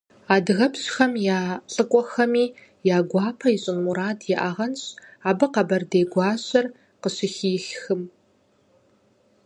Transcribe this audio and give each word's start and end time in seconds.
Адыгэпщхэм 0.35 1.11
я 1.37 1.39
лӀыкӀуэхэми 1.73 2.45
я 2.95 2.97
гуапэ 3.09 3.47
ищӀын 3.55 3.77
мурад 3.85 4.19
иӀагъэнщ 4.31 4.81
абы 5.29 5.45
къэбэрдей 5.53 6.05
гуащэр 6.11 6.65
къыщыхихым. 7.01 8.01